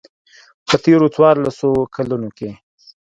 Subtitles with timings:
[0.67, 2.51] په تېرو څوارلسو کلونو کې.